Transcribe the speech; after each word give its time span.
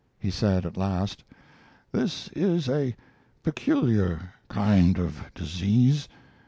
He 0.17 0.31
said 0.31 0.65
at 0.65 0.77
last: 0.77 1.23
"This 1.91 2.27
is 2.29 2.67
a 2.67 2.95
peculiar 3.43 4.33
kind 4.49 4.97
of 4.97 5.29
disease. 5.35 6.07